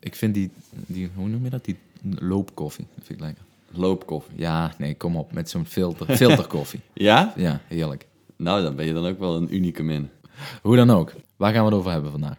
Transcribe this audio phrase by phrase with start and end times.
[0.00, 0.50] Ik vind die,
[0.86, 1.64] die, hoe noem je dat?
[1.64, 1.76] Die
[2.18, 2.86] loopkoffie.
[2.94, 3.44] Dat vind ik lekker.
[3.70, 4.38] Loopkoffie.
[4.38, 5.32] Ja, nee, kom op.
[5.32, 6.80] Met zo'n filter, filterkoffie.
[6.94, 7.32] Ja?
[7.36, 8.06] Ja, heerlijk.
[8.36, 10.10] Nou, dan ben je dan ook wel een unicum in.
[10.62, 11.12] Hoe dan ook.
[11.36, 12.36] Waar gaan we het over hebben vandaag?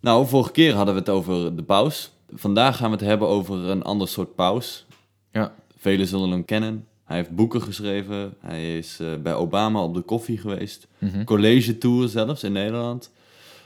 [0.00, 2.12] Nou, vorige keer hadden we het over de paus.
[2.34, 4.86] Vandaag gaan we het hebben over een ander soort paus.
[5.32, 5.52] Ja.
[5.76, 6.86] Velen zullen hem kennen.
[7.04, 8.34] Hij heeft boeken geschreven.
[8.40, 10.86] Hij is eh, bij Obama op de koffie geweest.
[10.98, 11.24] Mhm.
[11.24, 13.10] College tour zelfs in Nederland.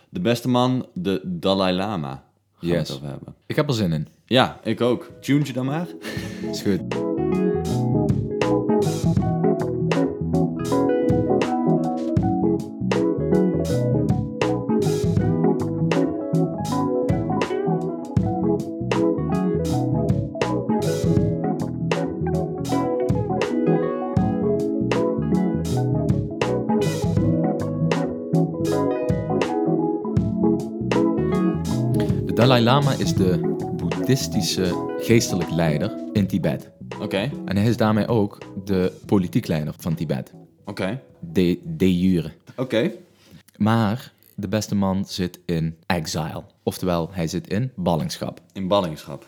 [0.08, 2.24] De beste man, de Dalai Lama.
[2.60, 2.88] We Yes.
[2.88, 3.34] het over hebben.
[3.46, 4.08] Ik heb er zin in.
[4.26, 5.10] Ja, ik ook.
[5.20, 5.86] Tune je dan maar.
[6.50, 7.15] Is goed.
[32.36, 33.38] Dalai Lama is de
[33.76, 36.70] boeddhistische geestelijk leider in Tibet.
[37.00, 40.32] Oké, En hij is daarmee ook de politiek leider van Tibet.
[40.64, 42.32] oké, De, de jure.
[42.56, 42.90] oké.
[43.56, 46.42] Maar de beste man zit in exile.
[46.62, 48.40] Oftewel, hij zit in ballingschap.
[48.52, 49.26] In ballingschap.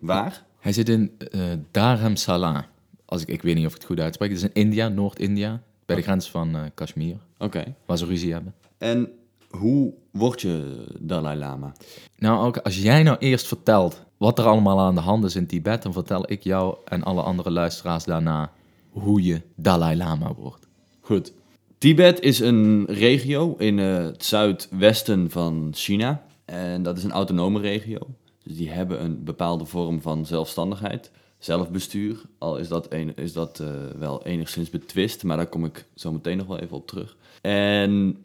[0.00, 0.44] Waar?
[0.60, 2.66] Hij zit in eh Dharamsala.
[3.04, 4.28] Als ik, ik weet niet of ik het goed uitspreek.
[4.30, 5.62] Het is in India, Noord-India.
[5.86, 7.16] Bij de grens van eh Kashmir.
[7.38, 7.74] Oké.
[7.86, 8.54] Waar ze ruzie hebben.
[8.78, 9.08] En
[9.50, 11.72] hoe word je Dalai Lama?
[12.18, 15.46] Nou, ook als jij nou eerst vertelt wat er allemaal aan de hand is in
[15.46, 18.52] Tibet, dan vertel ik jou en alle andere luisteraars daarna
[18.90, 20.66] hoe je Dalai Lama wordt.
[21.00, 21.32] Goed.
[21.78, 26.22] Tibet is een regio in het zuidwesten van China.
[26.44, 27.98] En dat is een autonome regio.
[28.42, 32.20] Dus die hebben een bepaalde vorm van zelfstandigheid, zelfbestuur.
[32.38, 36.12] Al is dat, een, is dat eh, wel enigszins betwist, maar daar kom ik zo
[36.12, 37.16] meteen nog wel even op terug.
[37.40, 38.16] En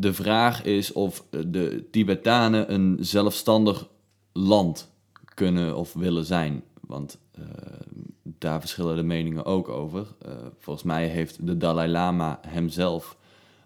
[0.00, 3.88] de vraag is of de Tibetanen een zelfstandig
[4.32, 4.90] land
[5.34, 6.62] kunnen of willen zijn.
[6.80, 7.42] Want eh,
[8.22, 10.06] daar verschillen de meningen ook over.
[10.22, 13.16] Eh, volgens mij heeft de Dalai Lama hemzelf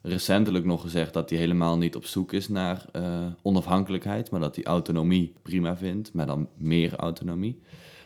[0.02, 4.54] recentelijk nog gezegd dat hij helemaal niet op zoek is naar eh, onafhankelijkheid, maar dat
[4.54, 7.60] hij autonomie prima vindt, maar dan meer autonomie.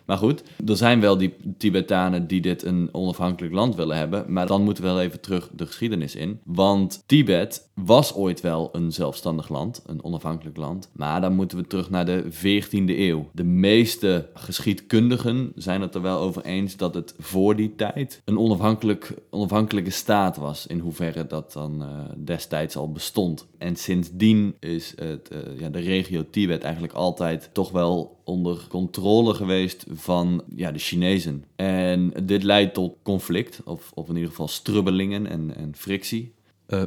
[0.06, 4.46] Maar goed, er zijn wel die Tibetanen die dit een onafhankelijk land willen hebben, maar
[4.46, 6.40] dan moeten we wel even terug de geschiedenis in.
[6.44, 11.66] Want Tibet was ooit wel een zelfstandig land, een onafhankelijk land, maar dan moeten we
[11.66, 13.28] terug naar de 14e eeuw.
[13.32, 18.38] De meeste geschiedkundigen zijn het er wel over eens dat het voor die tijd een
[18.38, 23.46] onafhankelijk, onafhankelijke staat was, in hoeverre dat dan eh, destijds al bestond.
[23.58, 29.34] En sindsdien is het, eh, ja, de regio Tibet eigenlijk altijd toch wel onder controle
[29.34, 31.44] geweest van ja, de Chinezen.
[31.56, 36.32] En dit leidt tot conflict, of, of in ieder geval strubbelingen en, en frictie.
[36.66, 36.82] Eh,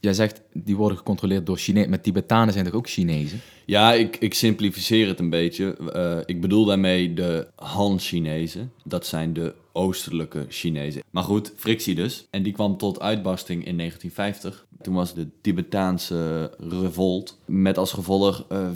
[0.00, 1.90] jij zegt, die worden gecontroleerd door Chinezen.
[1.90, 3.40] Maar Tibetanen zijn toch ook Chinezen?
[3.64, 5.76] Ja, ik, ik simplificeer het een beetje.
[5.92, 8.72] Eh, ik bedoel daarmee de Han-Chinezen.
[8.84, 11.02] Dat zijn de oostelijke Chinezen.
[11.10, 12.26] Maar goed, frictie dus.
[12.30, 14.66] En die kwam tot uitbarsting in 1950.
[14.82, 17.38] Toen was de Tibetaanse revolt.
[17.44, 18.68] Met als gevolg eh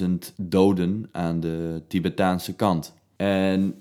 [0.00, 2.94] 85.000 doden aan de Tibetaanse kant.
[3.16, 3.74] En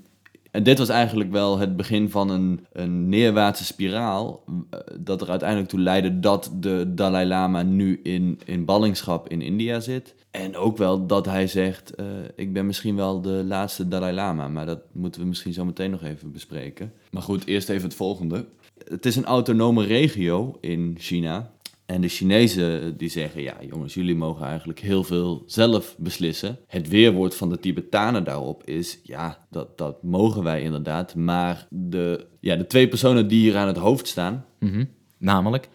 [0.51, 4.44] en dit was eigenlijk wel het begin van een, een neerwaartse spiraal.
[4.69, 9.41] eh, Dat er uiteindelijk toe leidde dat de Dalai Lama nu in, in ballingschap in
[9.41, 10.16] India zit.
[10.31, 14.47] En ook wel dat hij zegt: eh, Ik ben misschien wel de laatste Dalai Lama.
[14.47, 16.94] Maar dat moeten we misschien zo meteen nog even bespreken.
[17.12, 18.45] Maar goed, eerst even het volgende.
[18.88, 21.51] Het is een autonome regio in China.
[21.91, 26.59] En de Chinezen die zeggen, ja jongens, jullie mogen eigenlijk heel veel zelf beslissen.
[26.68, 31.16] Het weerwoord van de Tibetanen daarop is, ja, dat, dat mogen wij inderdaad.
[31.16, 34.85] Maar de, ja, de twee personen die hier aan het hoofd staan, Mhm.
[35.18, 35.69] Namelijk?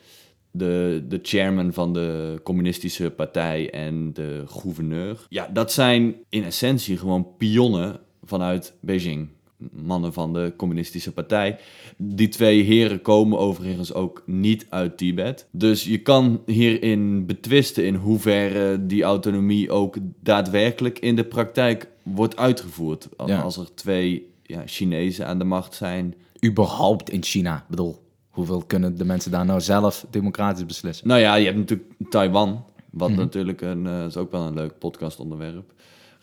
[0.50, 5.26] de, de chairman van de communistische partij en de gouverneur.
[5.28, 9.28] Ja, dat zijn in essentie gewoon pionnen vanuit Beijing.
[9.72, 11.58] Mannen van de communistische partij.
[11.96, 15.46] Die twee heren komen overigens ook niet uit Tibet.
[15.50, 22.36] Dus je kan hierin betwisten in hoeverre die autonomie ook daadwerkelijk in de praktijk wordt
[22.36, 23.08] uitgevoerd.
[23.16, 23.40] Als, Ja.
[23.40, 26.14] als er twee ja, Chinezen aan de macht zijn
[26.44, 27.56] Überhaupt in China.
[27.56, 31.08] Ik bedoel, hoeveel kunnen de mensen daar nou zelf democratisch beslissen?
[31.08, 33.18] Nou ja, je hebt natuurlijk Taiwan, wat Mhm.
[33.18, 35.72] natuurlijk een, eh, is ook wel een leuk podcastonderwerp.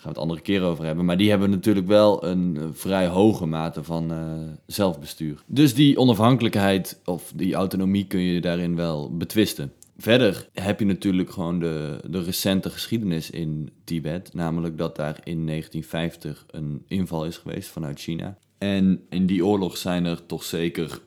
[0.03, 1.05] Gaan we het andere keer over hebben.
[1.05, 4.17] Maar die hebben natuurlijk wel een eh, vrij hoge mate van eh,
[4.65, 5.43] zelfbestuur.
[5.45, 9.71] Dus die onafhankelijkheid of die autonomie kun je daarin wel betwisten.
[9.97, 14.33] Verder heb je natuurlijk gewoon de, de recente geschiedenis in Tibet.
[14.33, 18.37] Namelijk dat daar in 1950 een inval is geweest vanuit China.
[18.57, 20.99] En in die oorlog zijn er toch zeker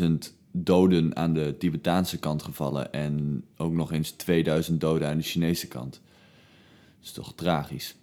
[0.00, 0.06] 85.000
[0.52, 2.92] doden aan de Tibetaanse kant gevallen.
[2.92, 6.00] En ook nog eens 2000 doden aan de Chinese kant.
[7.06, 7.94] Is toch tragisch.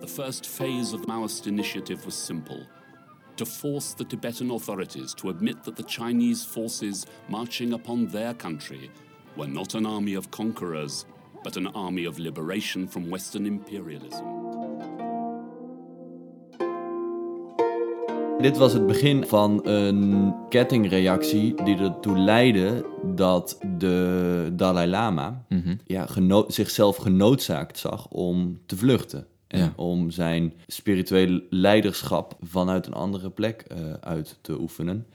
[0.00, 2.66] The first phase of the Maoist initiative was simple
[3.36, 8.90] to force the Tibetan authorities to admit that the Chinese forces marching upon their country
[9.36, 11.04] were not an army of conquerors,
[11.44, 14.35] but an army of liberation from Western imperialism.
[18.40, 22.84] Dit was het begin van een kettingreactie die ertoe leidde
[23.14, 25.44] dat de Dalai Lama
[25.86, 29.26] ja, geno- zichzelf genoodzaakt zag om te vluchten.
[29.46, 29.72] En Ja.
[29.76, 35.06] om zijn spirituele leiderschap vanuit een andere plek eh, uit te oefenen.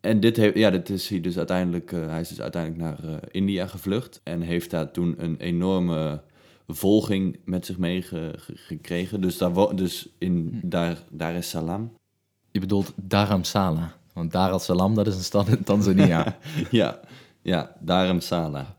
[0.00, 3.10] En dit, heeft, ja, dit is hij dus uiteindelijk, eh, hij is dus uiteindelijk naar
[3.10, 4.20] eh, India gevlucht.
[4.24, 6.20] En heeft daar toen een enorme
[6.68, 9.20] volging met zich meegekregen.
[9.20, 11.90] Dus, daar, dus in Dar, Dar es Salaam.
[12.58, 13.92] Je bedoelt Dharamsala.
[14.12, 16.36] Want Dar es Salaam, dat is een stad in Tanzania.
[16.70, 17.00] Ja,
[17.42, 18.76] ja, Dharamsala.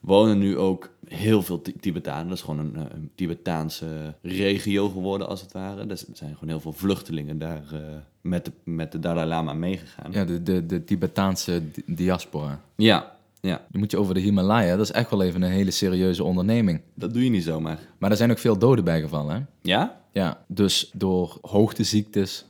[0.00, 2.28] Wonen nu ook heel veel Ti- Tibetanen.
[2.28, 5.86] Dat is gewoon een, eh, een Tibetaanse regio geworden, als het ware.
[5.86, 7.78] Er zijn gewoon heel veel vluchtelingen daar eh,
[8.20, 10.12] met, de, met de Dalai Lama meegegaan.
[10.12, 12.60] ja, de, de, de Tibetaanse di- diaspora.
[12.76, 15.70] ja, ja, Je moet je over de Himalaya, dat is echt wel even een hele
[15.70, 16.80] serieuze onderneming.
[16.94, 17.78] dat doe je niet zomaar.
[17.98, 19.42] Maar er zijn ook veel doden bijgevallen, hè?
[19.62, 19.98] Ja?
[20.12, 22.44] Ja, dus door hoogteziektes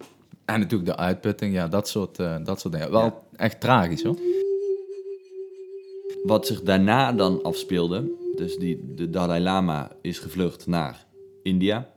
[0.52, 2.90] en natuurlijk de uitputting, ja, dat soort, eh, dat soort dingen.
[2.90, 3.22] Wel Ja.
[3.36, 4.16] echt tragisch, hoor.
[6.24, 11.06] Wat zich daarna dan afspeelde, dus die, de Dalai Lama is gevlucht naar
[11.42, 11.90] India.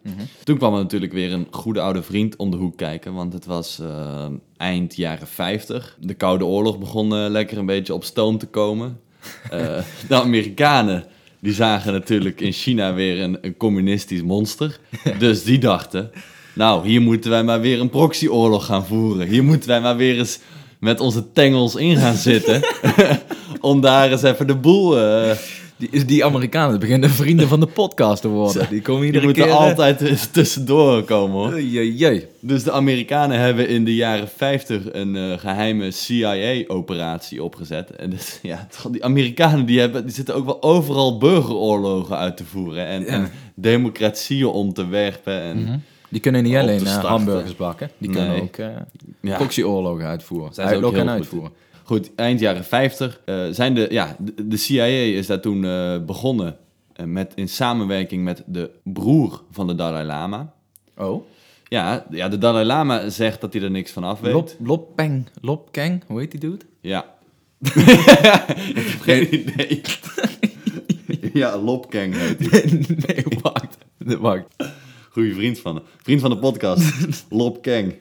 [0.43, 3.45] Toen kwam er natuurlijk weer een goede oude vriend om de hoek kijken, want het
[3.45, 4.25] was eh,
[4.57, 5.97] eind jaren 50.
[5.99, 8.99] De Koude Oorlog begon eh, lekker een beetje op stoom te komen.
[10.07, 11.05] De Amerikanen
[11.39, 14.79] die zagen natuurlijk in China weer een, een communistisch monster.
[15.19, 16.11] Dus die dachten,
[16.53, 19.27] nou, hier moeten wij maar weer een proxyoorlog gaan voeren.
[19.27, 20.39] Hier moeten wij maar weer eens
[20.79, 22.61] met onze tengels in gaan zitten.
[23.61, 24.99] om daar eens even de boel...
[24.99, 25.31] eh
[25.77, 28.67] Die, die Amerikanen beginnen vrienden van de podcast te worden.
[28.69, 29.53] Die komen die iedere moeten keer...
[29.53, 31.61] altijd tussendoor komen hoor.
[31.61, 32.27] Jee, jee.
[32.39, 37.95] Dus de Amerikanen hebben in de jaren 50 een eh, geheime CIA-operatie opgezet.
[37.95, 42.45] En dus, ja, die Amerikanen die hebben, die zitten ook wel overal burgeroorlogen uit te
[42.45, 42.87] voeren.
[42.87, 45.41] En, en democratieën om te werpen.
[45.41, 47.89] En, Die kunnen niet alleen eh, hamburgers bakken.
[47.97, 48.67] Die kunnen ook uh,
[49.21, 49.35] Ja.
[49.37, 50.53] proxyoorlogen uitvoeren.
[50.53, 51.51] Zijn ze ook Uitlokken en uitvoeren.
[51.83, 55.97] Goed, eind jaren 50 eh, zijn de, ja, de, de CIA is daar toen eh,
[56.05, 56.57] begonnen
[56.93, 60.53] eh, met, in samenwerking met de broer van de Dalai Lama.
[60.97, 61.25] Oh.
[61.67, 64.33] Ja, ja, de Dalai Lama zegt dat hij er niks van af weet.
[64.33, 65.27] Lop, Loppeng.
[65.41, 66.03] Lopkeng.
[66.07, 66.65] Hoe heet die dude?
[66.81, 67.05] Ja.
[67.59, 69.81] ik heb geen idee.
[71.33, 72.85] ja, Lopkeng heet hij.
[73.07, 73.77] nee, wacht.
[74.19, 74.45] Wacht.
[75.13, 77.05] Goeie vriend van de, vriend van de podcast.
[77.29, 77.95] Lopkeng.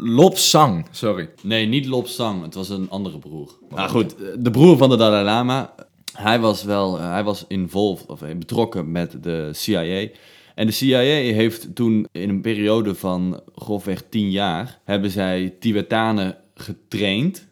[0.00, 0.86] Lopsang.
[0.90, 1.30] Sorry.
[1.42, 2.42] Nee, niet Lopsang.
[2.42, 3.58] Het was een andere broer.
[3.70, 5.74] Maar goed, eh, de broer van de Dalai Lama,
[6.12, 10.08] hij was wel, eh, hij was involved, of eh, betrokken met de CIA.
[10.54, 10.98] En de CIA
[11.34, 17.47] heeft toen in een periode van grofweg tien jaar, hebben zij Tibetanen getraind.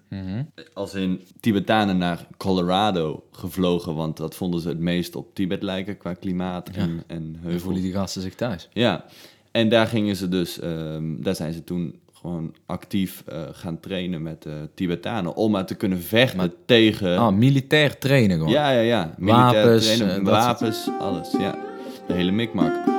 [0.74, 5.96] Als in Tibetanen naar Colorado gevlogen, want dat vonden ze het meest op Tibet lijken
[5.98, 7.60] qua klimaat en, en En heuvel.
[7.60, 8.68] voelen die gasten zich thuis.
[8.72, 9.04] Ja,
[9.50, 14.22] en daar gingen ze dus, ehm, daar zijn ze toen gewoon actief eh, gaan trainen
[14.22, 17.18] met eh, Tibetanen om maar te kunnen vechten tegen.
[17.18, 18.52] Ah, militair trainen gewoon.
[18.52, 19.14] ja, ja, ja.
[19.18, 21.30] Militair Wapens, trainen, eh, wapens, alles.
[21.38, 21.58] Ja,
[22.06, 22.95] de hele mikmak.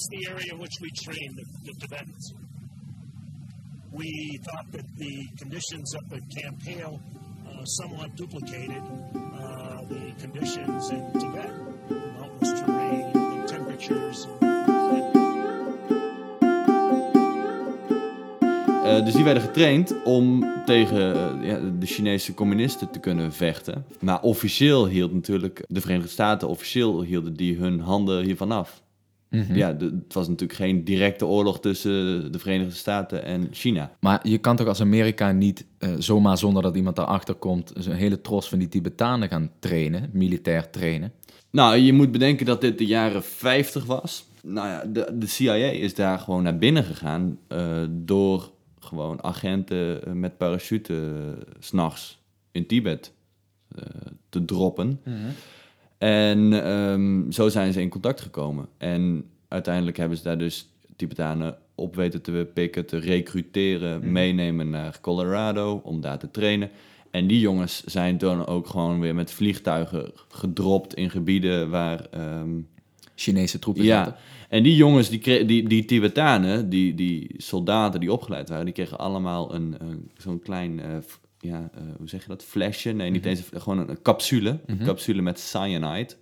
[0.00, 2.32] That's the area in which we train the, the Tibetans.
[3.92, 6.98] We thought that the conditions up at Camp Hale
[7.46, 11.52] uh, somewhat duplicated uh, the conditions in Tibet.
[12.18, 14.26] Mountainous terrain, the temperatures.
[18.84, 23.84] Eh, dus die werden getraind om tegen eh, ja, de Chinese communisten te kunnen vechten.
[24.00, 28.82] Maar officieel hield natuurlijk de Verenigde Staten, officieel hielden die hun handen hiervan af.
[29.52, 33.90] Ja, de- het was natuurlijk geen directe oorlog tussen de Verenigde Staten en China.
[34.00, 37.86] Maar je kan toch als Amerika niet eh, zomaar zonder dat iemand daarachter komt...
[37.86, 41.12] een hele tros van die Tibetanen gaan trainen, militair trainen.
[41.50, 44.28] Nou, je moet bedenken dat dit de jaren 50 was.
[44.42, 50.04] Nou ja, de, de CIA is daar gewoon naar binnen gegaan eh, door gewoon agenten
[50.06, 50.94] eh, met parachute
[51.60, 52.18] 's s'nachts
[52.52, 53.12] in Tibet
[54.28, 55.00] te droppen.
[56.00, 58.68] En ehm, zo zijn ze in contact gekomen.
[58.78, 64.98] En uiteindelijk hebben ze daar dus Tibetanen op weten te pikken, te recruteren, meenemen naar
[65.00, 66.70] Colorado om daar te trainen.
[67.10, 72.06] En die jongens zijn dan ook gewoon weer met vliegtuigen gedropt in gebieden waar...
[72.10, 72.60] ehm,
[73.14, 74.20] Chinese troepen ja, zaten.
[74.48, 78.98] en die jongens, die, die, die Tibetanen, die, die soldaten die opgeleid waren, die kregen
[78.98, 80.96] allemaal een, een, zo'n klein, eh,
[81.40, 82.90] ja, eh, hoe zeg je dat, flesje?
[82.90, 84.58] Nee, niet eens, een- gewoon een, een capsule.
[84.66, 86.14] Een capsule met cyanide.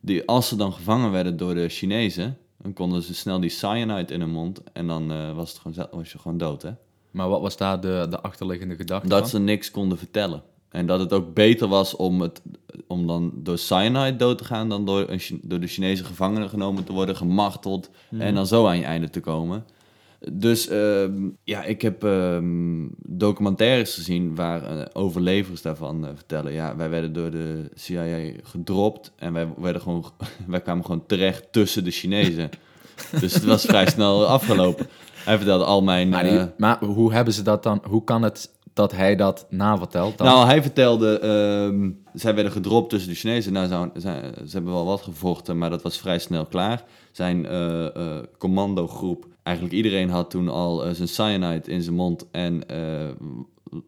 [0.00, 4.12] Die, als ze dan gevangen werden door de Chinezen, dan konden ze snel die cyanide
[4.14, 6.70] in hun mond en dan eh, was, het gewoon, was je gewoon dood, hè?
[7.10, 9.28] Maar wat was daar de, de achterliggende gedachte Dat van?
[9.28, 10.42] ze niks konden vertellen.
[10.68, 12.42] En dat het ook beter was om, het,
[12.86, 16.84] om dan door cyanide dood te gaan dan door, een, door de Chinese gevangenen genomen
[16.84, 19.64] te worden, gemarteld en dan zo aan je einde te komen.
[20.32, 21.12] Dus ehm,
[21.44, 26.52] ja, ik heb ehm, documentaires gezien waar eh, overlevers daarvan eh, vertellen.
[26.52, 30.04] Ja, wij werden door de CIA gedropt en wij, werden gewoon,
[30.46, 32.50] wij kwamen gewoon terecht tussen de Chinezen.
[33.20, 34.86] dus het was vrij snel afgelopen.
[35.24, 36.08] Hij vertelde al mijn...
[36.08, 37.82] Maar, die- eh, maar hoe hebben ze dat dan?
[37.88, 40.18] Hoe kan het dat hij dat navertelt?
[40.18, 40.26] Dan?
[40.26, 43.52] Nou, hij vertelde, ehm, zij werden gedropt tussen de Chinezen.
[43.52, 46.84] Nou, zou- zij- ze hebben wel wat gevochten, maar dat was vrij snel klaar.
[47.12, 47.46] Zijn
[48.38, 53.08] commandogroep, eigenlijk iedereen had toen al eh, zijn cyanide in zijn mond en eh,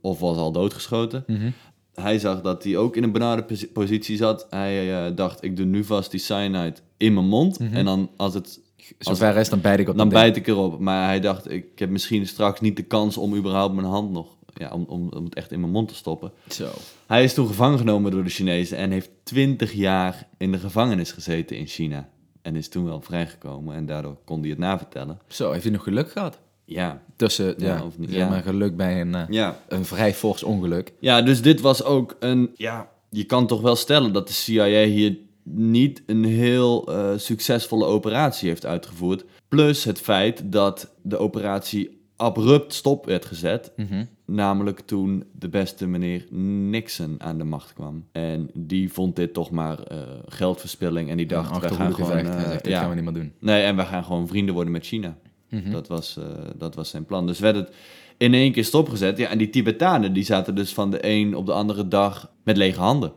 [0.01, 1.25] of was al doodgeschoten.
[1.27, 1.51] Mhm.
[1.95, 4.47] Hij zag dat hij ook in een benarde posi- positie zat.
[4.51, 7.59] Hij eh, dacht, ik doe nu vast die cyanide in mijn mond.
[7.73, 8.61] En dan als het...
[9.03, 10.79] Als, Zover is, dan bijt ik op dan bijt ik erop.
[10.79, 14.27] Maar hij dacht, ik heb misschien straks niet de kans om überhaupt mijn hand nog...
[14.55, 16.33] Ja, om, om, om het echt in mijn mond te stoppen.
[16.49, 16.69] Zo.
[17.07, 21.13] Hij is toen gevangen genomen door de Chinezen en heeft 20 jaar in de gevangenis
[21.13, 22.09] gezeten in China.
[22.43, 25.19] En is toen wel vrijgekomen en daardoor kon hij het navertellen.
[25.27, 26.39] Zo, heeft hij nog geluk gehad?
[26.65, 28.29] Ja, Tussen, ja, Ja, of niet, ja.
[28.29, 29.59] maar geluk bij een, eh, ja.
[29.69, 30.93] een vrij fors ongeluk.
[30.99, 32.51] Ja, dus dit was ook een...
[32.55, 37.85] Ja, je kan toch wel stellen dat de CIA hier niet een heel eh, succesvolle
[37.85, 39.25] operatie heeft uitgevoerd.
[39.49, 43.73] Plus het feit dat de operatie abrupt stop werd gezet.
[43.77, 44.05] Mhm.
[44.27, 46.27] Namelijk toen de beste meneer
[46.71, 48.05] Nixon aan de macht kwam.
[48.13, 51.11] En die vond dit toch maar eh, geldverspilling.
[51.11, 52.11] En die dacht, Een we gaan gewoon...
[52.11, 52.81] eh, zegt, dit ja.
[52.81, 53.33] gaan we niet meer doen.
[53.39, 55.17] Nee, en we gaan gewoon vrienden worden met China.
[55.51, 55.71] Mhm.
[55.71, 56.25] Dat, was, eh,
[56.57, 57.27] dat was zijn plan.
[57.27, 57.75] Dus werd het
[58.17, 59.19] in één keer stopgezet.
[59.19, 62.57] Ja, en die Tibetanen die zaten dus van de een op de andere dag met
[62.57, 63.13] lege handen.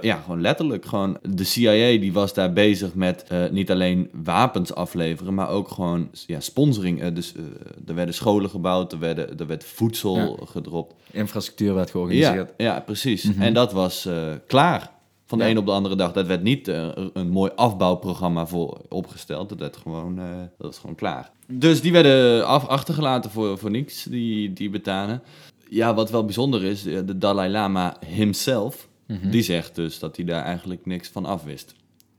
[0.00, 0.84] Ja, gewoon letterlijk.
[0.86, 5.68] Gewoon, de CIA die was daar bezig met eh, niet alleen wapens afleveren, maar ook
[5.68, 7.00] gewoon ja, sponsoring.
[7.02, 7.42] Eh, dus eh,
[7.86, 10.34] er werden scholen gebouwd, er, werden, er werd voedsel Ja.
[10.44, 10.94] gedropt.
[11.10, 12.52] Infrastructuur werd Ja, georganiseerd.
[12.56, 13.36] ja, precies.
[13.38, 14.08] En dat was
[14.46, 14.90] klaar.
[15.26, 15.50] Van de Ja.
[15.50, 16.12] een op de andere dag.
[16.12, 16.68] Dat werd niet
[17.12, 19.48] een mooi afbouwprogramma voor opgesteld.
[19.48, 20.16] Dat werd gewoon,
[20.58, 21.30] dat was gewoon klaar.
[21.46, 25.22] Dus die werden af, achtergelaten voor, voor niks, die, die betanen.
[25.68, 28.88] Ja, wat wel bijzonder is, de Dalai Lama himself,
[29.30, 31.74] die zegt dus dat hij daar eigenlijk niks van afwist.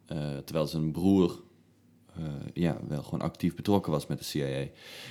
[0.06, 1.40] Eh, terwijl zijn broer
[2.18, 4.66] eh, ja, wel gewoon actief betrokken was met de CIA.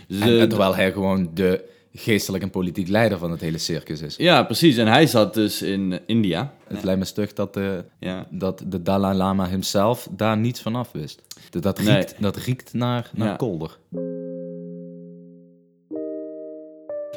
[0.09, 3.59] Dus, En, eh, en terwijl hij gewoon de geestelijk en politiek leider van het hele
[3.59, 4.17] circus is.
[4.17, 4.77] ja, precies.
[4.77, 6.55] En hij zat dus in India.
[6.69, 8.27] Het lijkt me stug dat de, Ja.
[8.31, 11.23] dat de Dalai Lama himself daar niets van af wist.
[11.51, 11.95] Dat, dat, Nee.
[11.97, 13.37] riekt, dat riekt naar, naar Ja.
[13.37, 13.79] kolder.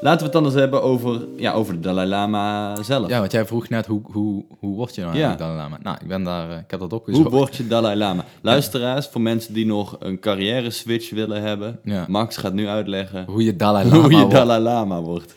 [0.04, 3.10] Laten we het dan eens hebben over, ja, over de Dalai Lama zelf.
[3.10, 5.22] Ja, want jij vroeg net, hoe, hoe, hoe word je nou Ja.
[5.24, 5.84] eigenlijk Dalai Lama?
[5.84, 7.24] Nou, ik ben daar, eh, ik heb dat opgezocht.
[7.30, 8.26] Hoe word je Dalai Lama?
[8.42, 11.80] Luisteraars, voor mensen die nog een carrière switch willen hebben.
[11.84, 12.06] Ja.
[12.10, 14.32] Max gaat nu uitleggen Hoe je Dalai Lama hoe je wordt.
[14.32, 15.36] Dalai Lama wordt.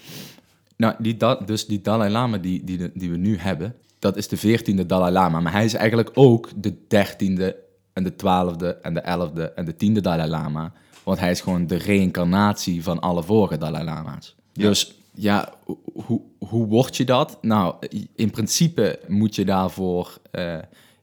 [0.77, 4.29] Nou, die, da- dus die Dalai Lama die, die, die we nu hebben, dat is
[4.29, 5.41] de veertiende Dalai Lama.
[5.41, 7.57] Maar hij is eigenlijk ook de dertiende
[7.93, 10.73] en de twaalfde en de elfde en de tiende Dalai Lama.
[11.05, 14.35] Want hij is gewoon de reïncarnatie van alle vorige Dalai Lama's.
[14.63, 17.39] Dus ja, ho- hoe, hoe word je dat?
[17.41, 17.75] Nou,
[18.15, 20.59] in principe moet je daarvoor eh,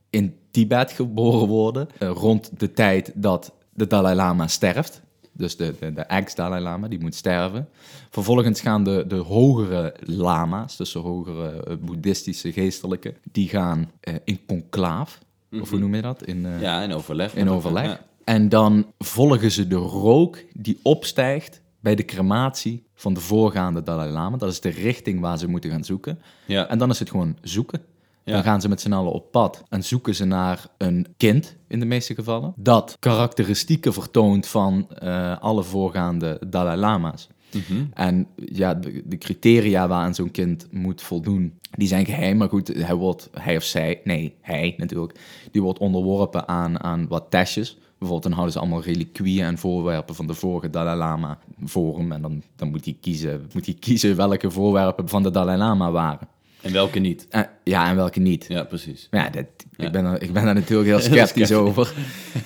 [0.10, 1.88] in Tibet geboren worden.
[2.00, 5.02] eh, rond de tijd dat de Dalai Lama sterft.
[5.36, 7.68] Dus de, de, de ex-Dalai Lama, die moet sterven.
[8.10, 13.92] Vervolgens gaan de, de hogere lama's, dus de hogere eh, boeddhistische geestelijke, die gaan
[14.24, 15.20] in conclaaf.
[15.62, 16.24] Of hoe noem je dat?
[16.26, 17.36] In, Ja, in overleg.
[17.36, 17.86] in overleg.
[17.86, 18.00] Ja.
[18.24, 24.12] En dan volgen ze de rook die opstijgt bij de crematie van de voorgaande Dalai
[24.12, 24.38] Lama.
[24.38, 26.20] Dat is de richting waar ze moeten gaan zoeken.
[26.46, 26.68] Ja.
[26.68, 27.82] En dan is het gewoon zoeken.
[28.24, 28.34] Ja.
[28.34, 31.80] Dan gaan ze met z'n allen op pad en zoeken ze naar een kind, in
[31.80, 37.28] de meeste gevallen, dat karakteristieken vertoont van eh, alle voorgaande Dalai Lama's.
[37.54, 37.86] Mhm.
[37.94, 42.38] En ja, de, de criteria waaraan zo'n kind moet voldoen, die zijn geheim.
[42.38, 45.20] Maar goed, hij, wordt, hij of zij, nee, hij natuurlijk,
[45.52, 47.78] die wordt onderworpen aan, aan wat testjes.
[47.98, 52.12] Bijvoorbeeld dan houden ze allemaal reliquieën en voorwerpen van de vorige Dalai Lama voor hem.
[52.12, 55.92] En dan, dan moet, hij kiezen, moet hij kiezen welke voorwerpen van de Dalai Lama
[55.92, 56.28] waren.
[56.64, 57.28] En welke niet?
[57.30, 58.46] Eh, ja, en welke niet.
[58.48, 59.08] Ja, precies.
[59.12, 59.46] Maar ja, dat,
[59.78, 59.86] Ja.
[59.86, 61.94] Ik, ben er, ik ben daar natuurlijk heel sceptisch over.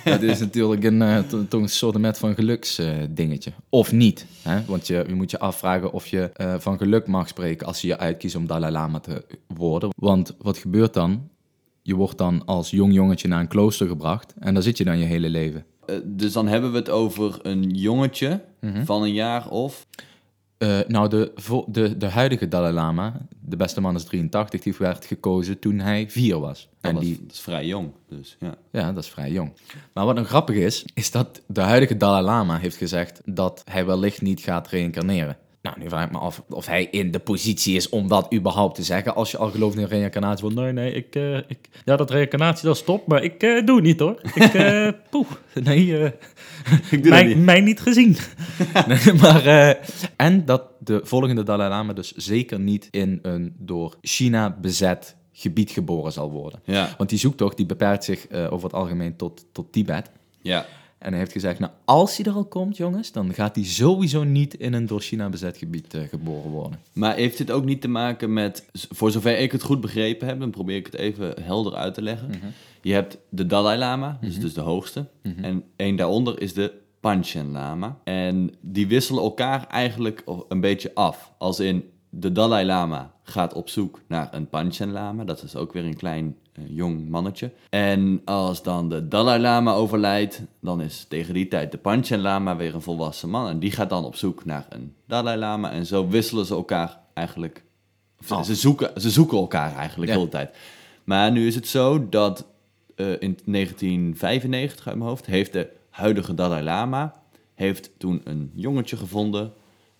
[0.04, 3.14] Het is natuurlijk een, eh, to- toch een soort met van geluksdingetje.
[3.14, 4.26] dingetje of niet.
[4.42, 4.66] Hè?
[4.66, 7.88] Want je, je moet je afvragen of je eh, van geluk mag spreken als je
[7.88, 9.90] je uitkiest om Dalai Lama te worden.
[9.98, 11.30] Want wat gebeurt dan?
[11.82, 14.98] Je wordt dan als jong jongetje naar een klooster gebracht en daar zit je dan
[15.00, 15.66] je hele leven.
[15.86, 18.86] Eh, dus dan hebben we het over een jongetje Mhm.
[18.86, 19.86] van een jaar of...
[20.58, 21.34] Eh, nou, de,
[21.68, 26.10] de, de huidige Dalai Lama, de beste man is 83, die werd gekozen toen hij
[26.10, 26.70] vier was.
[26.82, 28.56] En dat, die, is, dat is vrij jong, dus ja.
[28.72, 29.52] Ja, dat is vrij jong.
[29.94, 33.86] Maar wat nog grappig is, is dat de huidige Dalai Lama heeft gezegd dat hij
[33.86, 35.38] wellicht niet gaat reïncarneren.
[35.68, 38.76] Nou, nu vraag ik me af of hij in de positie is om dat überhaupt
[38.76, 39.16] te zeggen.
[39.16, 40.46] Als je al gelooft in reïncarnatie.
[40.46, 41.58] Van, nee, nee, ik, eh, ik...
[41.86, 44.22] Ja, dat reïncarnatie, dat stopt, maar ik eh, doe niet, hoor.
[44.36, 45.96] Ik, eh poeh, nee,
[46.92, 47.38] Ik doe mij, niet.
[47.38, 48.18] mij niet gezien.
[48.88, 49.78] Nee, maar,
[50.16, 55.72] en dat de volgende Dalai Lama dus zeker niet in een door China bezet gebied
[55.72, 56.60] geboren zal worden.
[56.64, 60.12] Ja, Want die zoektocht die beperkt zich over het algemeen tot, tot Tibet.
[60.42, 60.66] ja.
[60.98, 64.24] En hij heeft gezegd, nou, als hij er al komt, jongens, dan gaat hij sowieso
[64.24, 66.80] niet in een door China bezet gebied eh, geboren worden.
[66.94, 70.40] Maar heeft dit ook niet te maken met, voor zover ik het goed begrepen heb,
[70.40, 72.28] dan probeer ik het even helder uit te leggen.
[72.28, 72.46] Mhm.
[72.82, 75.08] Je hebt de Dalai Lama, dus, dus de hoogste.
[75.24, 75.44] Mhm.
[75.44, 77.98] En één daaronder is de Panchen Lama.
[78.04, 81.34] En die wisselen elkaar eigenlijk een beetje af.
[81.38, 81.84] Als in
[82.20, 85.24] de Dalai Lama gaat op zoek naar een Panchen Lama.
[85.24, 87.52] Dat is ook weer een klein eh, jong mannetje.
[87.70, 92.56] En als dan de Dalai Lama overlijdt, dan is tegen die tijd de Panchen Lama
[92.56, 93.48] weer een volwassen man.
[93.48, 95.72] En die gaat dan op zoek naar een Dalai Lama.
[95.72, 97.64] En zo wisselen ze elkaar eigenlijk.
[98.44, 100.14] ze- zoeken, ze zoeken elkaar eigenlijk Ja.
[100.14, 100.56] de hele tijd.
[101.04, 102.46] Maar nu is het zo dat
[102.96, 107.14] eh, in 1995 uit mijn hoofd heeft de huidige Dalai Lama
[107.56, 109.54] heeft toen een jongetje gevonden.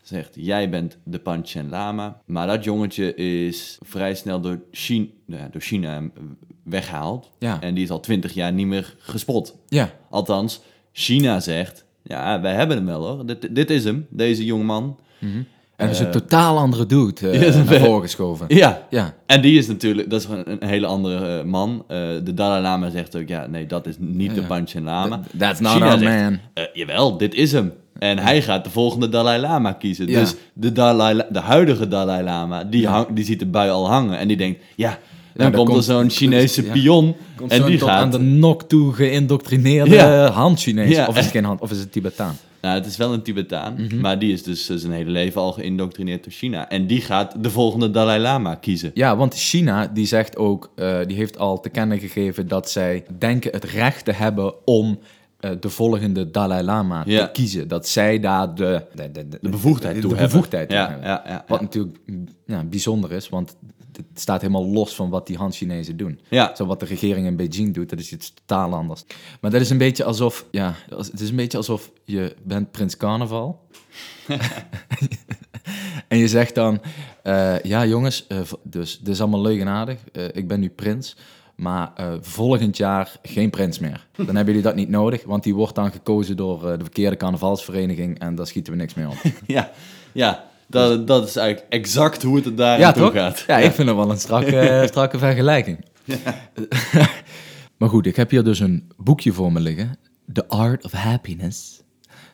[0.08, 2.22] Zegt, jij bent de Panchen Lama.
[2.26, 6.04] Maar dat jongetje is vrij snel door China, ja, door China eh,
[6.64, 7.32] weggehaald.
[7.40, 7.58] Ja.
[7.62, 9.56] En die is al twintig jaar niet meer gespot.
[9.68, 10.62] Ja, Althans,
[10.92, 13.26] China zegt, ja, wij hebben hem wel hoor.
[13.26, 15.00] Dit, dit is hem, deze jongeman.
[15.20, 15.46] en
[15.76, 18.46] dat is een totaal andere dude eh, dat naar ben- voren geschoven.
[18.50, 21.84] Ja, Ja, En die is natuurlijk, dat is een hele andere eh, man.
[21.88, 24.42] Eh, de Dalai Lama zegt ook, ja, nee, dat is niet de.
[24.44, 25.20] Panchen Lama.
[25.20, 26.40] Th- that's not China our zegt, man.
[26.54, 27.74] eh, jawel, dit is hem.
[28.00, 30.08] En hij gaat de volgende Dalai Lama kiezen.
[30.08, 30.20] Ja.
[30.20, 33.90] Dus de, Dalai, La- de huidige Dalai Lama, die, hang- die ziet de bui al
[33.90, 34.18] hangen.
[34.18, 35.00] En die denkt, ja,
[35.36, 37.16] dan komt er zo'n Chinese pion.
[37.36, 37.90] Komt en die gaat...
[37.90, 40.26] aan de nok toe geïndoctrineerde Ja.
[40.88, 41.08] Ja.
[41.08, 42.36] Of is het geen Han, of is het Tibetaan?
[42.62, 44.00] Nou, het is wel een Tibetaan, Mhm.
[44.00, 46.70] maar die is dus eh, zijn hele leven al geïndoctrineerd door China.
[46.70, 48.92] En die gaat de volgende Dalai Lama kiezen.
[48.94, 53.04] Ja, want China die zegt ook, eh, die heeft al te kennen gegeven dat zij
[53.20, 55.00] denken het recht te hebben om
[55.40, 57.26] de volgende Dalai Lama Ja.
[57.26, 57.68] te kiezen.
[57.68, 60.34] Dat zij daar de, de, de, De bevoegdheid de, toe de hebben.
[60.36, 61.08] bevoegdheid Ja, hebben.
[61.08, 63.56] ja, ja, Wat natuurlijk mm, ja, bijzonder is, want
[63.92, 66.20] het staat helemaal los van wat die Han-Chinezen doen.
[66.56, 69.04] Zo wat de regering in Beijing doet, dat is iets totaal anders.
[69.42, 72.98] Maar dat is een beetje alsof, ja, het is een beetje alsof je bent prins
[72.98, 73.66] carnaval.
[76.08, 76.82] en je zegt dan,
[77.24, 80.00] eh, ja jongens, eh, v- dus dit is allemaal leuk en aardig.
[80.12, 81.16] Eh, ik ben nu prins,
[81.58, 84.08] maar eh, volgend jaar geen prins meer.
[84.16, 87.18] Dan hebben jullie dat niet nodig, want die wordt dan gekozen door eh, de verkeerde
[87.18, 89.18] carnavalsvereniging en daar schieten we niks mee op.
[89.48, 89.72] Ja,
[90.12, 93.14] ja dat, dat is eigenlijk exact hoe het er daar Ja, toe toch?
[93.14, 93.44] gaat.
[93.48, 95.86] Ja, ik vind het wel een strakke, strakke vergelijking.
[97.78, 99.98] maar goed, ik heb hier dus een boekje voor me liggen.
[100.34, 101.82] The Art of Happiness.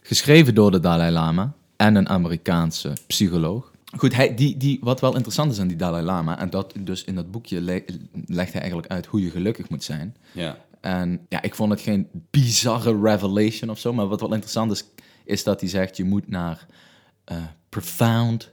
[0.01, 3.71] Geschreven door de Dalai Lama en een Amerikaanse psycholoog.
[3.97, 7.03] Goed, hij, die, die, wat wel interessant is aan die Dalai Lama, en dat dus
[7.03, 7.83] in dat boekje le-
[8.25, 10.15] legt hij eigenlijk uit hoe je gelukkig moet zijn.
[10.31, 10.57] Ja.
[10.81, 14.83] En ja, ik vond het geen bizarre revelation of zo, maar wat wel interessant is,
[15.23, 16.65] is dat hij zegt, je moet naar
[17.23, 17.37] eh,
[17.69, 18.51] profound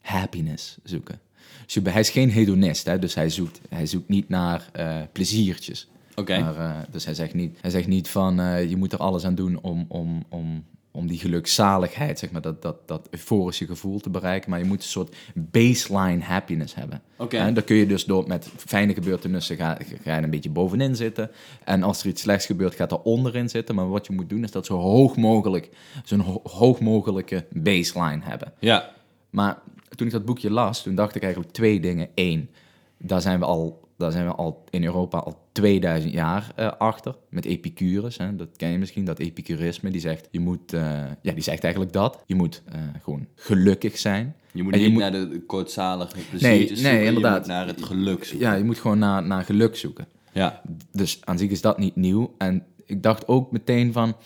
[0.00, 1.20] happiness zoeken.
[1.66, 5.88] Dus hij is geen hedonist, hè, dus hij zoekt, hij zoekt niet naar eh, pleziertjes.
[6.14, 6.38] Oké.
[6.40, 8.34] Maar, eh, dus hij zegt niet, hij zegt niet van,
[8.68, 12.62] je moet er alles aan doen om, om, om, om die gelukzaligheid, zeg maar, dat,
[12.62, 17.02] dat, dat euforische gevoel te bereiken, maar je moet een soort baseline happiness hebben.
[17.16, 17.36] Oké.
[17.36, 20.96] En dan kun je dus door met fijne gebeurtenissen ga, ga je een beetje bovenin
[20.96, 21.30] zitten.
[21.64, 23.74] En als er iets slechts gebeurt, gaat er onderin zitten.
[23.74, 25.68] Maar wat je moet doen, is dat zo hoog mogelijk,
[26.04, 28.52] zo'n ho- hoog mogelijke baseline hebben.
[28.58, 28.90] Ja.
[29.30, 29.58] Maar
[29.94, 32.08] toen ik dat boekje las, toen dacht ik eigenlijk twee dingen.
[32.14, 32.50] Eén,
[32.98, 37.14] daar zijn we al, daar zijn we al in Europa al 2000 jaar eh, achter.
[37.28, 39.90] Met Epicurus, hè, dat ken je misschien, dat epicurisme.
[39.90, 42.22] Die zegt, je moet, eh, ja, die zegt eigenlijk dat.
[42.26, 44.34] Je moet eh, gewoon gelukkig zijn.
[44.52, 47.32] Je moet En niet je moet- naar de kortzalige pleziertjes nee, zoeken, inderdaad.
[47.34, 48.46] Je moet naar het geluk zoeken.
[48.48, 50.06] Ja, je moet gewoon naar, naar geluk zoeken.
[50.32, 50.62] Ja.
[50.92, 52.34] Dus aan zich is dat niet nieuw.
[52.38, 54.16] En ik dacht ook meteen van...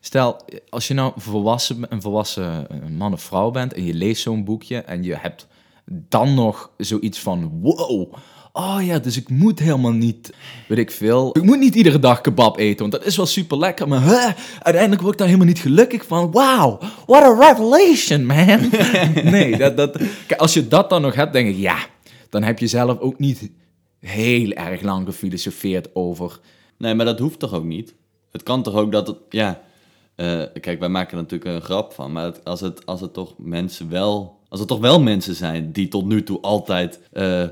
[0.00, 3.72] Stel, als je nou volwassen, een volwassen man of vrouw bent...
[3.72, 5.46] en je leest zo'n boekje en je hebt
[5.86, 8.12] dan nog zoiets van, wow,
[8.56, 10.32] oh ja, dus ik moet helemaal niet,
[10.68, 13.58] weet ik veel, ik moet niet iedere dag kebab eten, want dat is wel super
[13.58, 14.30] lekker, maar huh,
[14.62, 16.30] uiteindelijk word ik daar helemaal niet gelukkig van.
[16.30, 18.70] Wow, what a revelation, man.
[19.34, 21.76] nee, dat, dat, kijk, als je dat dan nog hebt, denk ik, ja,
[22.28, 23.50] dan heb je zelf ook niet
[24.00, 26.40] heel erg lang gefilosofeerd over
[26.78, 27.94] Nee, maar dat hoeft toch ook niet?
[28.30, 29.60] Het kan toch ook dat het, ja...
[30.16, 33.12] eh, kijk, wij maken er natuurlijk een grap van, maar het- als, het, als het
[33.12, 34.38] toch mensen wel...
[34.48, 37.44] Als het toch wel mensen zijn die tot nu toe altijd eh,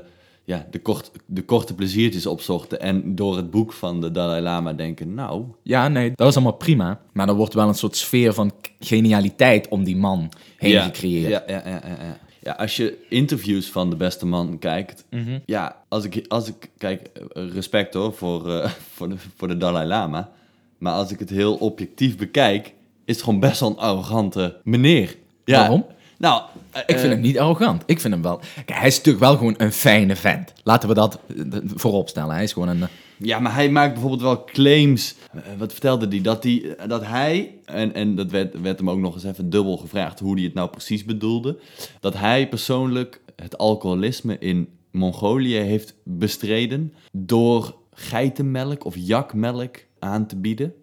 [0.45, 4.73] ja, de, kort, de korte pleziertjes opzochten en door het boek van de Dalai Lama
[4.73, 6.99] denken, nou, Ja, nee, dat is allemaal prima.
[7.13, 11.29] Maar er wordt wel een soort sfeer van genialiteit om die man heen ja, gecreëerd.
[11.29, 12.51] Ja, ja, ja, ja, ja.
[12.51, 15.39] Als je interviews van de beste man kijkt, Mhm.
[15.45, 19.87] ja, als ik, als ik kijk, respect hoor voor, eh, voor, de, voor de Dalai
[19.87, 20.31] Lama,
[20.77, 22.73] maar als ik het heel objectief bekijk,
[23.05, 25.15] is het gewoon best wel een arrogante meneer.
[25.45, 25.85] Ja, Waarom?
[26.23, 27.83] Nou, eh, Ik vind hem niet arrogant.
[27.85, 28.39] Ik vind hem wel...
[28.65, 30.53] Kijk, hij is natuurlijk wel gewoon een fijne vent.
[30.63, 32.33] Laten we dat eh, voorop stellen.
[32.35, 32.81] Hij is gewoon een...
[32.81, 35.15] eh, Ja, maar hij maakt bijvoorbeeld wel claims.
[35.33, 36.21] Eh, wat vertelde hij?
[36.21, 39.77] Dat hij, dat hij en, en dat werd, werd hem ook nog eens even dubbel
[39.77, 41.59] gevraagd hoe hij het nou precies bedoelde.
[41.99, 50.35] Dat hij persoonlijk het alcoholisme in Mongolië heeft bestreden door geitenmelk of jakmelk aan te
[50.35, 50.73] bieden.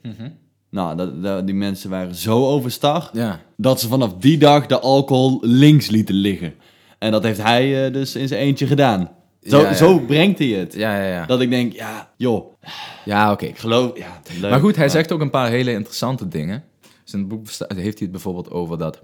[0.71, 3.41] Nou, dat, dat- die mensen waren zo overstag Ja.
[3.57, 6.55] dat ze vanaf die dag de alcohol links lieten liggen.
[6.99, 9.11] En dat heeft hij eh, dus in zijn eentje gedaan.
[9.43, 9.75] Zo, Ja, ja.
[9.75, 10.75] zo brengt hij het.
[10.75, 11.27] Ja, ja, ja.
[11.27, 12.53] Dat ik denk, ja, joh,
[13.05, 13.45] Ja, oké.
[13.47, 14.51] ik geloof, ja, leuk.
[14.51, 16.65] Maar goed, hij zegt ook een paar hele interessante dingen.
[17.05, 19.03] Dus in het boek heeft hij het bijvoorbeeld over dat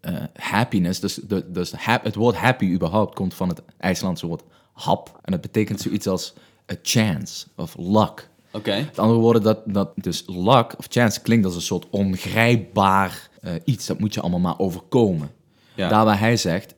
[0.00, 4.42] eh, happiness, dus, de, dus hap- het woord happy überhaupt komt van het IJslandse woord
[4.72, 5.18] hap.
[5.22, 6.34] En dat betekent zoiets als
[6.72, 8.28] a chance of luck.
[8.56, 13.28] Oké, Met andere woorden, dat, dat dus luck of chance klinkt als een soort ongrijpbaar
[13.40, 13.86] eh, iets.
[13.86, 15.30] Dat moet je allemaal maar overkomen.
[15.74, 15.88] Ja.
[15.88, 16.74] Daar waar hij zegt,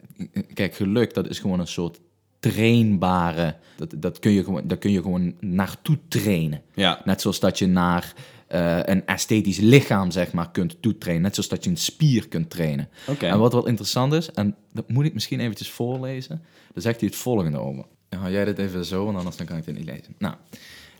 [0.54, 2.00] kijk, geluk, dat is gewoon een soort
[2.40, 6.62] trainbare, dat, dat, kun je gewoon, daar kun je gewoon naartoe trainen.
[6.74, 7.00] Ja.
[7.04, 8.12] Net zoals dat je naar
[8.46, 11.22] eh, een esthetisch lichaam, zeg maar, kunt toetrainen.
[11.22, 12.88] Net zoals dat je een spier kunt trainen.
[13.18, 17.08] En wat wel interessant is, en dat moet ik misschien eventjes voorlezen, dan zegt hij
[17.08, 17.84] het volgende over.
[18.08, 20.14] Dan ga jij dit even zo, want anders dan kan ik dit niet lezen.
[20.18, 20.34] Nou,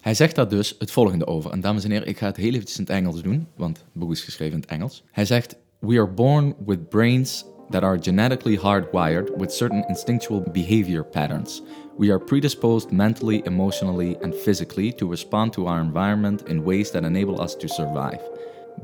[0.09, 1.51] hij zegt daar dus het volgende over.
[1.51, 3.87] En dames en heren, ik ga het heel eventjes in het Engels doen, want het
[3.93, 5.03] boek is geschreven in het Engels.
[5.11, 11.05] Hij zegt, We are born with brains that are genetically hardwired with certain instinctual behavior
[11.05, 11.63] patterns.
[11.99, 17.05] We are predisposed mentally, emotionally, and physically to respond to our environment in ways that
[17.05, 18.21] enable us to survive.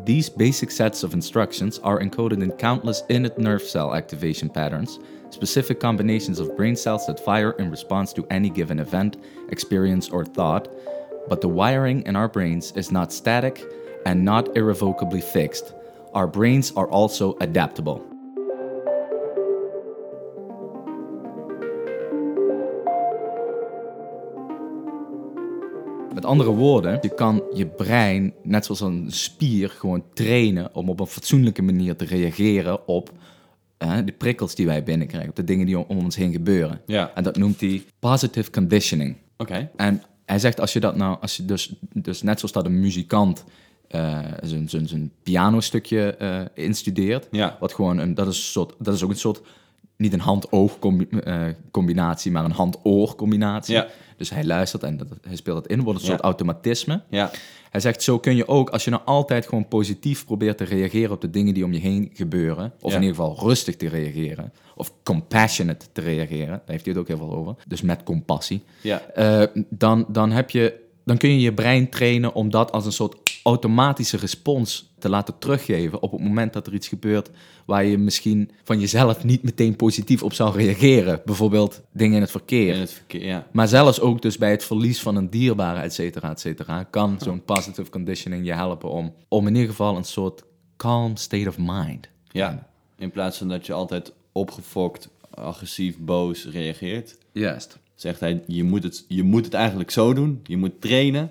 [0.04, 4.98] These basic sets of instructions are encoded in countless innate nerve cell activation patterns,
[5.30, 9.16] specific combinations of brain cells that fire in response to any given event,
[9.48, 10.68] experience, or thought.
[11.28, 13.66] But the wiring in our brains is not static
[14.02, 15.74] and not irrevocably fixed.
[16.12, 18.00] Our brains are also adaptable.
[26.14, 31.00] Met andere woorden, je kan je brein, net zoals een spier, gewoon trainen om op
[31.00, 33.10] een fatsoenlijke manier te reageren op
[33.78, 36.80] eh, de prikkels die wij binnenkrijgen, op de dingen die om, ons heen gebeuren.
[36.87, 37.10] Ja.
[37.14, 39.16] En dat noemt hij positive conditioning.
[39.37, 39.70] oké.
[39.76, 42.80] En hij zegt, als je dat nou, als je dus, dus net zoals dat een
[42.80, 43.44] muzikant
[43.88, 47.56] eh, zijn, zijn, zijn pianostukje eh instudeert, Ja.
[47.60, 49.40] wat gewoon een, dat is, een soort, dat is ook een soort,
[49.96, 53.74] niet een hand-oog combi- eh, combinatie, maar een hand-oor combinatie.
[53.74, 53.87] Ja.
[54.16, 56.11] Dus hij luistert en dat, hij speelt het in, wordt een Ja.
[56.11, 57.00] soort automatisme.
[57.09, 57.30] Ja,
[57.70, 61.11] Hij zegt, zo kun je ook, als je nou altijd gewoon positief probeert te reageren
[61.11, 62.96] op de dingen die om je heen gebeuren, of Ja.
[62.96, 67.09] in ieder geval rustig te reageren, of compassionate te reageren, daar heeft hij het ook
[67.09, 69.00] heel veel over, dus met compassie, ja.
[69.00, 72.92] eh, dan, dan, heb je, dan kun je je brein trainen om dat als een
[72.92, 77.30] soort automatische respons te laten teruggeven op het moment dat er iets gebeurt
[77.66, 81.22] waar je misschien van jezelf niet meteen positief op zou reageren.
[81.24, 82.74] Bijvoorbeeld dingen in het verkeer.
[82.74, 83.46] In het verkeer, ja.
[83.52, 87.16] Maar zelfs ook dus bij het verlies van een dierbare, et cetera, et cetera, kan
[87.20, 90.42] zo'n positive conditioning je helpen om, om in ieder geval een soort
[90.76, 92.09] calm state of mind.
[92.30, 92.66] Ja,
[92.98, 97.78] in plaats van dat je altijd opgefokt, agressief, boos reageert, Juist.
[97.94, 100.40] zegt hij, je moet, het, je moet het eigenlijk zo doen.
[100.44, 101.30] Je moet trainen.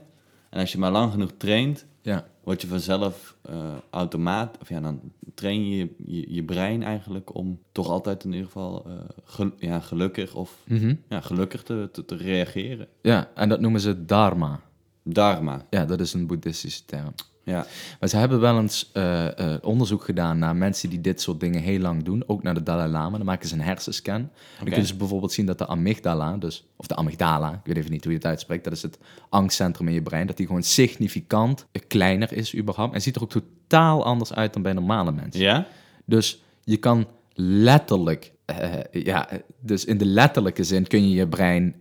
[0.53, 2.27] En als je maar lang genoeg traint, Ja.
[2.43, 4.99] word je vanzelf eh, automaat, of ja, dan
[5.33, 8.85] train je, je je brein eigenlijk om toch altijd in ieder geval
[9.23, 10.95] gel- ja, gelukkig of Mhm.
[11.09, 12.87] ja, gelukkig te, te, te reageren.
[13.01, 14.59] Ja, en dat noemen ze dharma.
[15.03, 17.13] Dharma, Ja, dat is een boeddhistische term.
[17.43, 17.65] Ja.
[17.99, 21.61] Maar ze hebben wel eens eh, eh, onderzoek gedaan naar mensen die dit soort dingen
[21.61, 22.23] heel lang doen.
[22.27, 23.17] Ook naar de Dalai Lama.
[23.17, 24.29] Dan maken ze een hersenscan.
[24.57, 27.91] Dan kunnen ze bijvoorbeeld zien dat de amygdala, dus, of de amygdala, ik weet even
[27.91, 28.63] niet hoe je het uitspreekt.
[28.63, 28.97] Dat is het
[29.29, 30.27] angstcentrum in je brein.
[30.27, 32.93] Dat die gewoon significant kleiner is überhaupt.
[32.93, 35.41] En ziet er ook totaal anders uit dan bij normale mensen.
[35.41, 35.67] Ja?
[36.05, 39.29] Dus je kan letterlijk eh, ja,
[39.59, 41.75] dus in de letterlijke zin kun je je brein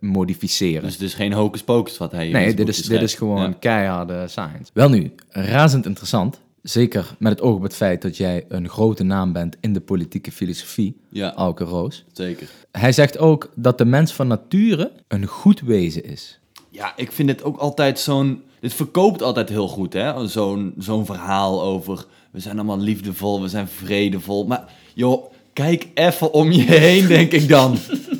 [0.00, 0.82] modificeren.
[0.82, 3.56] Dus het is geen hocus pocus wat hij nee, dit is, dit is gewoon Ja.
[3.60, 4.70] keiharde science.
[4.74, 6.40] Wel nu, razend interessant.
[6.62, 9.80] Zeker met het oog op het feit dat jij een grote naam bent in de
[9.80, 11.34] politieke filosofie, Ja.
[11.34, 12.04] Auke Roos.
[12.12, 12.48] Zeker.
[12.72, 16.38] Hij zegt ook dat de mens van nature een goed wezen is.
[16.70, 18.42] Ja, ik vind het ook altijd zo'n...
[18.60, 20.26] Dit verkoopt altijd heel goed, hè?
[20.28, 22.04] Zo'n zo'n verhaal over...
[22.30, 24.46] We zijn allemaal liefdevol, we zijn vredevol.
[24.46, 25.32] Maar joh,
[25.64, 27.78] kijk even om je heen, denk ik dan.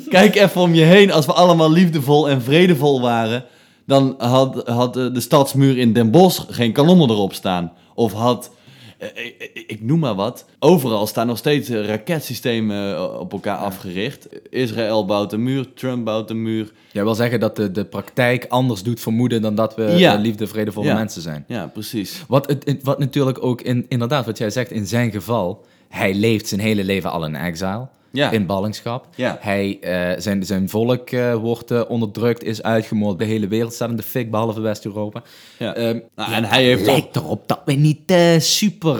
[0.09, 1.11] kijk even om je heen.
[1.11, 3.43] Als we allemaal liefdevol en vredevol waren...
[3.85, 7.71] dan had, had eh, de stadsmuur in Den Bosch geen kanonnen erop staan.
[7.95, 8.51] Of had...
[8.97, 10.45] eh, Ik, ik- noem maar wat.
[10.59, 14.27] Overal staan nog steeds eh, raketsystemen eh, op elkaar afgericht.
[14.49, 16.71] Israël bouwt een muur, Trump bouwt een muur.
[16.91, 20.13] Jij wil zeggen dat de, de praktijk anders doet vermoeden dan dat we Ja.
[20.15, 20.93] eh, liefde, vredevolle Ja.
[20.95, 21.43] mensen zijn.
[21.47, 22.23] Ja, precies.
[22.27, 26.61] Wat, wat natuurlijk ook in, inderdaad, wat jij zegt, in zijn geval, hij leeft zijn
[26.61, 27.87] hele leven al in exile.
[28.11, 28.31] Ja.
[28.31, 29.07] In ballingschap.
[29.15, 29.37] Ja.
[29.41, 33.19] Hij, eh, zijn, zijn volk eh, wordt eh, onderdrukt, is uitgemoord.
[33.19, 35.23] De hele wereld staat in de fik, behalve West-Europa.
[35.57, 35.75] Ja.
[35.75, 38.95] Ehm, Nou, en hij heeft lijkt erop dat we niet super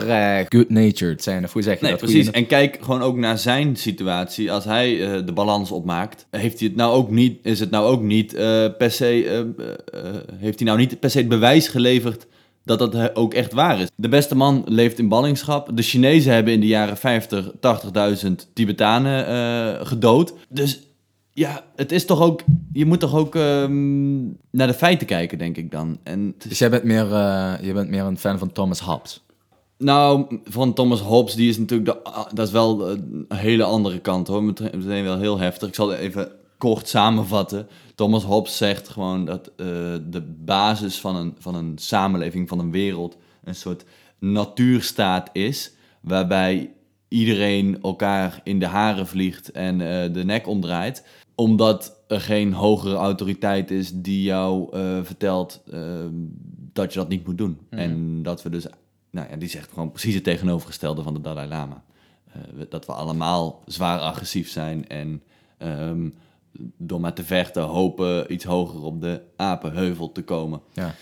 [0.48, 1.44] good-natured zijn.
[1.44, 2.00] Of hoe zeg je Nee, dat?
[2.00, 2.30] precies.
[2.30, 4.52] En kijk gewoon ook naar zijn situatie.
[4.52, 8.02] Als hij de balans opmaakt, heeft hij het nou ook niet, is het nou ook
[8.02, 8.34] niet
[8.78, 9.44] per se,
[10.36, 12.26] heeft hij nou niet per se het bewijs geleverd
[12.78, 13.88] dat dat eh, ook echt waar is.
[13.96, 15.70] De beste man leeft in ballingschap.
[15.74, 17.50] De Chinezen hebben in de jaren 50
[18.24, 20.34] 80.000 Tibetanen eh, gedood.
[20.48, 20.80] Dus
[21.32, 25.56] ja, het is toch ook, je moet toch ook ehm, naar de feiten kijken, denk
[25.56, 25.98] ik dan.
[26.02, 29.22] En is- Dus jij bent, meer, eh, jij bent meer een fan van Thomas Hobbes.
[29.78, 34.26] Nou, van Thomas Hobbes, die is natuurlijk, de, dat is wel een hele andere kant
[34.28, 34.42] hoor.
[34.44, 35.68] Meteen wel heel heftig.
[35.68, 36.28] Ik zal het even
[36.58, 37.66] kort samenvatten.
[38.00, 39.66] Thomas Hobbes zegt gewoon dat eh,
[40.10, 43.84] de basis van een, van een samenleving, van een wereld, een soort
[44.18, 45.72] natuurstaat is.
[46.00, 46.70] Waarbij
[47.08, 51.06] iedereen elkaar in de haren vliegt en eh, de nek omdraait.
[51.34, 55.80] Omdat er geen hogere autoriteit is die jou eh, vertelt eh,
[56.72, 57.58] dat je dat niet moet doen.
[57.70, 58.66] En dat we dus,
[59.10, 61.82] nou ja, die zegt gewoon precies het tegenovergestelde van de Dalai Lama.
[62.68, 65.22] Dat we allemaal zwaar agressief zijn en
[65.58, 66.08] ehm,
[66.76, 70.60] door maar te vechten hopen iets hoger op de apenheuvel te komen.
[70.72, 70.94] Ja.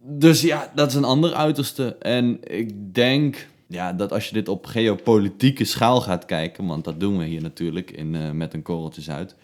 [0.00, 1.96] Dus ja, dat is een ander uiterste.
[1.98, 7.00] En ik denk ja, dat als je dit op geopolitieke schaal gaat kijken, want dat
[7.00, 9.34] doen we hier natuurlijk in, eh, met een korreltje zout,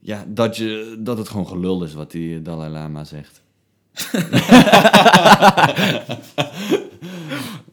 [0.00, 3.40] ja, dat, je, dat het gewoon gelul is wat die Dalai Lama zegt.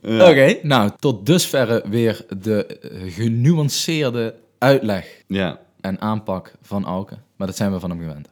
[0.02, 7.18] Oké, nou, tot dusverre weer de eh, genuanceerde uitleg Ja, en aanpak van Auke.
[7.36, 8.30] Maar dat zijn we van hem gewend.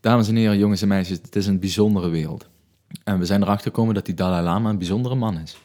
[0.00, 2.48] Dames en heren, jongens en meisjes, het is een bijzondere wereld.
[3.04, 5.56] En we zijn erachter gekomen dat die Dalai Lama een bijzondere man is.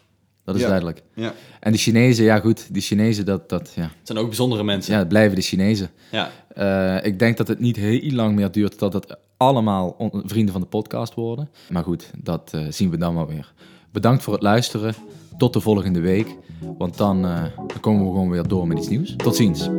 [0.43, 0.67] Dat is Ja.
[0.67, 1.04] duidelijk.
[1.13, 1.34] ja.
[1.60, 4.93] En die Chinezen, ja goed, die Chinezen, dat, dat, ja, Het zijn ook bijzondere mensen.
[4.93, 5.89] ja, het blijven de Chinezen.
[6.12, 6.30] Ja.
[6.56, 10.62] Eh, ik denk dat het niet heel lang meer duurt tot het allemaal vrienden van
[10.62, 11.50] de podcast worden.
[11.69, 13.54] Maar goed, dat eh, zien we dan wel weer.
[13.97, 14.95] Bedankt voor het luisteren.
[15.38, 16.36] Tot de volgende week.
[16.77, 19.15] Want dan, eh, dan komen we gewoon weer door met iets nieuws.
[19.15, 19.69] Tot ziens.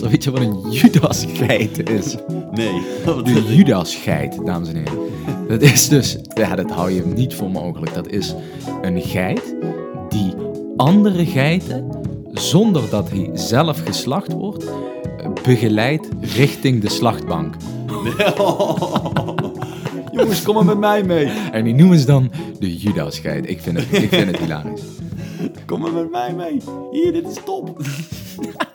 [0.00, 2.16] Weet je wat een Judas-geit is?
[2.50, 2.82] Nee.
[3.24, 4.98] De Judas-geit, dames en heren.
[5.48, 6.18] Dat is dus...
[6.34, 7.94] Ja, dat hou je niet voor mogelijk.
[7.94, 8.34] Dat is
[8.82, 9.54] een geit
[10.08, 10.32] die
[10.76, 11.88] andere geiten,
[12.32, 14.64] zonder dat hij zelf geslacht wordt,
[15.42, 17.54] begeleidt richting de slachtbank.
[20.12, 21.26] Jongens, kom maar met mij mee.
[21.26, 23.48] En die noemen ze dan de Judas-geit.
[23.50, 24.82] Ik vind het, ik vind het hilarisch.
[25.66, 26.60] Kom maar met mij mee.
[26.90, 27.76] Hier, dit is top.